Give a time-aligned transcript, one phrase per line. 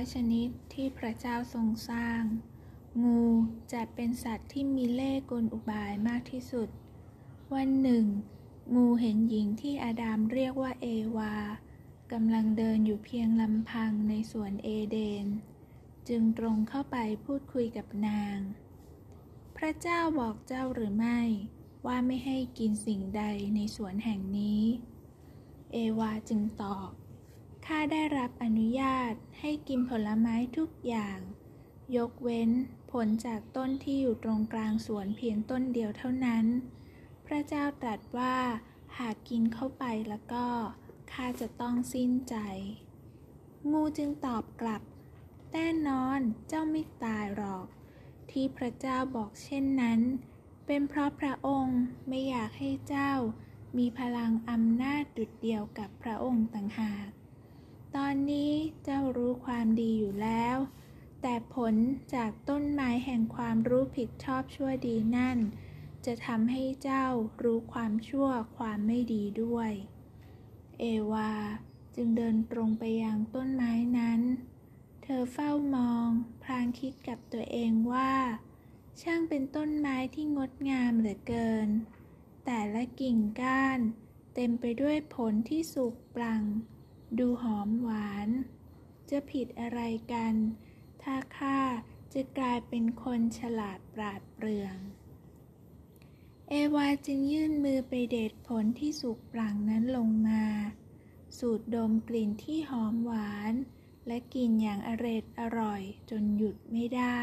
[0.00, 2.22] อยชนิดที่พระเจ้าทรงสร้าง
[3.02, 3.22] งู
[3.72, 6.68] จัดเป็นสัตว์ที่มีเล่ห์กลอุบายมากที่สุด
[7.54, 8.04] วันหนึ่ง
[8.74, 10.86] งูเห็นหญิงที่อาดามเรียกว่าเอ
[11.16, 11.34] วา
[12.12, 15.26] กำลังเดินอยู่เพียงลำพังในสวนเอเดน
[16.08, 18.38] จึงตรงเข้าไปพูดคุยกับนาง
[19.56, 21.20] พระเจ้าบอกเจ้าหรือไม่
[21.86, 23.22] ว่าไม่ให้กินสิ่งใด
[23.54, 24.62] ในสวนแห่งนี้
[25.72, 26.90] เอวาจึงตอบ
[27.66, 31.18] ข้าได้รับอนุญาตให้กินผลไม้ทุกอย่าง
[31.96, 32.50] ยกเว้น
[32.92, 36.44] ผลจากต้นที่อยู่ตรงกลางสวนเพียงต้นเดียวเท่านั้น
[37.26, 38.36] พระเจ้าตรัสว่า
[38.98, 40.46] หากกินเข้าไปแล้วก็
[41.12, 42.36] ข้าจะต้องสิ้นใจ
[43.70, 44.82] งูจึงตอบกลับ
[45.52, 47.66] แน่นอนเจ้าไม่ตายหรอก
[48.30, 50.00] ที่พระเจ้าบอกเช่นนั้น
[50.66, 53.12] เป็นเพราะพระองค์ไม่อยากให้เจ้า
[53.78, 57.08] มีพลังอำนาจดุดเดียวกับพระองค์ต่างหาก
[57.96, 58.52] ตอนนี้
[58.84, 60.56] เจ้ารู้ความดีอยู่แล้ว
[61.22, 61.74] แต่ผล
[62.14, 65.38] จากต้นไม้แห่งความรู้ผิดชอบชั่วดีนั่น
[66.04, 67.04] จะทำให้เจ้า
[67.42, 69.72] รู้ความชั่วความไม่ดีด้วย
[70.80, 71.32] เอวา
[71.94, 74.20] จึงเดินตรงไปยังต้นไม้นั้น
[75.02, 76.08] เธอเฝ้ามอง
[76.42, 78.14] พลางคิดกับตัวเองว่า
[79.00, 81.68] ช่างเป็นต้นไม้ที่งดงามเหลือเกิน
[82.44, 83.80] แต่ละกิ่งก้าน
[84.34, 86.42] เต็มไปด้วยผลที่สุกปลัง
[87.18, 88.28] ดูหอมหวาน
[89.10, 89.80] จะผิดอะไร
[90.12, 90.34] กัน
[91.02, 91.60] ถ้าข้า
[92.14, 94.76] จะกลายเป็นคนฉลาดปราดเปรื่อง
[96.48, 100.44] เอวาจึงยื่นมือไปเด็ดผลที่สุกปลังนั้นลงมา
[101.38, 103.54] สูดดมกลิ่นที่หอมหวาน
[104.06, 107.22] และกินอย่างอร็ดอร่อยจนหยุดไม่ได้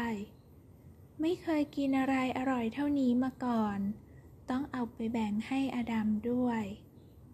[1.20, 3.78] ไม่เคยกินอะไรอร่อยเท่านี้มาก่อน
[4.50, 6.62] ต้องเอาไปแบ่งให้อดัมด้วย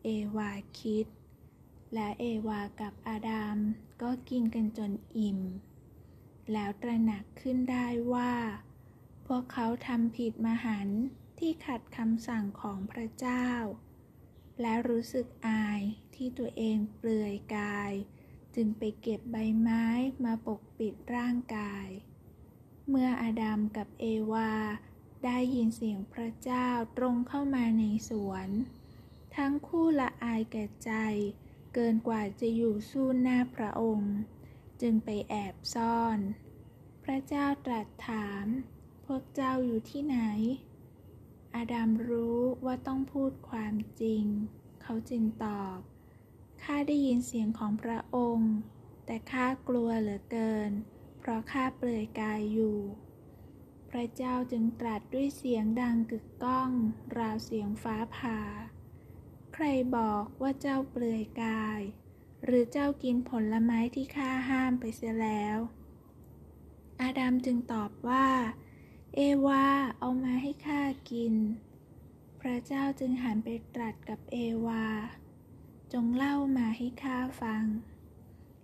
[0.02, 1.06] เอวาคิด
[1.94, 3.58] และเอวากับอาดัม
[4.02, 5.40] ก็กินกันจนอิ่ม
[6.52, 8.34] แล้วตระหนักขึ้นได้ว่า
[9.26, 10.88] พวกเขาทำผิดมหัน
[11.38, 13.48] ที่ขัดคำสั่งของพระเจ้า
[14.60, 15.80] และรู้สึกอาย
[16.14, 17.92] ที่ตัวเองเปลือยกาย
[18.54, 19.86] จึงไปเก็บใบไม้
[20.24, 21.88] มาปกปิดร่างกาย
[22.88, 24.52] เมื่ออาดัมกับเอวา
[25.24, 28.48] ได้ยินเสียงพระเจ้าตรงเข้ามาในสวน
[29.36, 30.92] ทั้งคู่ละอายแก่ใจ
[31.74, 34.14] เกินกว่าจะอยู่สู้หน้าพระองค์
[34.80, 36.18] จึงไปแอบซ่อน
[37.04, 38.46] พระเจ้าตรัสถาม
[39.06, 40.18] พวกเจ้าอยู่ที่ไหน
[41.54, 44.24] อาดัมรู้ว่าต้องพูดความจริง
[44.82, 45.78] เขาจึงตอบ
[46.62, 48.52] ข้าได้ยินเสียงของพระองค์
[49.06, 50.70] แต่ข้ากลัวเหลือเกิน
[51.18, 52.78] เพราะข้าเปลือยกายอยู่
[53.90, 56.70] พระเจ้าจึงตรัสด้วยเสียงดังกึกก้อง
[57.18, 58.40] ราวเสียงฟ้าผ่า
[59.56, 61.80] ใครบอกว่าเจ้าเปลือยกาย
[62.44, 65.58] หรือเจ้ากินผลไม้ที่ข้าห้ามไปเสียแล้ว
[67.00, 68.28] อาดัมจึงตอบว่า
[69.14, 69.66] เอวา
[69.98, 71.34] เอามาให้ข้ากิน
[72.40, 74.86] พระเจ้าจึงหันไปตรัสกับเอวา
[75.92, 77.64] จงเล่ามาให้ข้าฟัง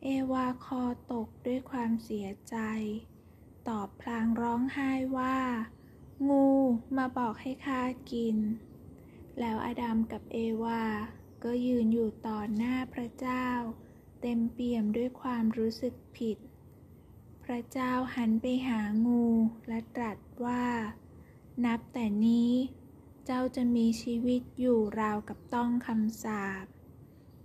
[0.05, 2.57] เอวาคอตกด้วยความเสียใจ
[3.69, 5.39] ตอบพลางร้องไห้ว่า
[6.29, 6.49] งู
[6.97, 8.37] มาบอกให้ข้ากิน
[9.41, 10.85] แล้วอาดัมกับเอวา
[11.45, 13.49] ก็ยืนอยู่ต่อหน้าพระเจ้า
[14.21, 16.39] เต็มเปี่ยมด้วยความรู้สึกผิด
[17.45, 19.27] พระเจ้าหันไปหางู
[19.69, 20.67] และตรัสว่า
[21.65, 22.53] นับแต่นี้
[23.25, 26.67] เจ้าจะมีชีวิตอยู่ราวกับต้องคำสาป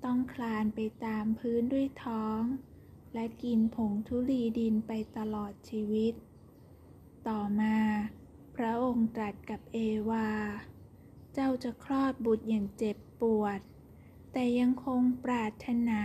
[0.04, 2.42] ต้องคลานไปตามพื้นด้วยท้อง
[3.14, 6.14] และกินผงทุลีดินไปตลอดชีวิต
[7.28, 7.78] ต่อมา
[8.56, 9.78] พระองค์ตรัสกับเอ
[10.10, 10.30] วา
[11.38, 13.60] เจ้าจะคลอดบุตรอย่างเจ็บปวด
[14.32, 16.04] แต่ยังคงปรารถนา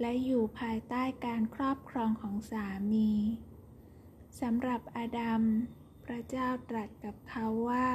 [0.00, 3.10] และอยู่ภายใต้การครอบครองของสามี
[4.40, 5.42] สำหรับอาดัม
[6.04, 7.90] พระเจ้าตรัสกับเขาว่า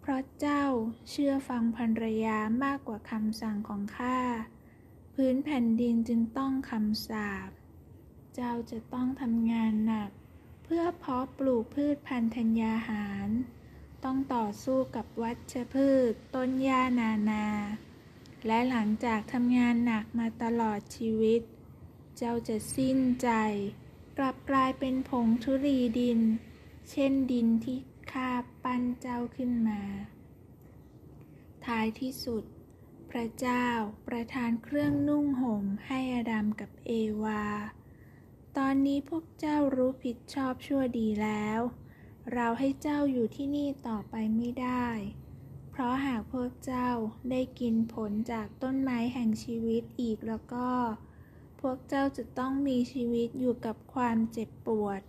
[0.00, 0.64] เพราะเจ้า
[1.10, 4.18] เชื่อฟังภรรยามากกว่าคำสั่งของข้า
[5.14, 7.50] พื้นแผ่นดินจึงต้องคำสาป
[8.34, 10.10] เจ้าจะต้องทำงานหนัก
[10.64, 13.21] เพื่อเพาะปลูกพืชพันธัญญาหาร
[14.04, 17.46] ต้องต่อสู้กับวัชพืช ต้นหญ้านานา
[18.46, 21.40] และหลังจากทำงานหนักมาตลอดชีวิต
[22.16, 23.28] เจ้าจะสิ้นใจ
[24.18, 26.20] กลับกลายเป็นผงธุรีดิน
[26.90, 27.78] เช่นดินที่
[28.12, 28.30] ข้า
[28.62, 29.82] ปั้นเจ้าขึ้นมา
[31.66, 32.44] ท้ายที่สุด
[33.10, 33.66] พระเจ้า
[34.08, 36.90] ประทานเครื่องนุ่งห่มให้อดัมกับเอ
[37.22, 37.44] วา
[38.56, 41.60] ตอนนี้พวกเจ้ารู้ผิดชอบชั่วดีแล้ว
[42.32, 44.88] เราให้เจ้าอยู่ที่นี่ต่อไปไม่ได้
[45.70, 46.90] เพราะหากพวกเจ้า
[47.30, 50.68] ได้กินผลจากต้นไม้แห่งชีวิตอีกแล้วก็
[51.60, 55.00] พวกเจ้าจะต้องมีชีวิตอยู่กับความเจ็บปวด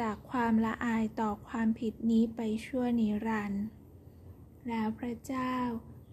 [0.00, 3.64] จากความละอายต่อความผิดนี้ไปชั่วนิรันดร์
[4.68, 5.54] แล้วพระเจ้า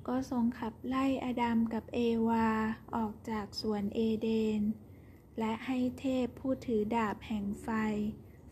[0.07, 2.49] ก็ทรงขับไล่อาดัมกับเอวา
[2.95, 4.29] ออกจากสวนเอเด
[4.59, 4.61] น
[5.39, 7.69] และให้เทพผู้ถือดาบแห่งไฟ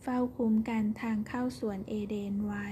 [0.02, 2.68] เฝ้าคุ้มกันทางเข้าสวนเอเดนไว้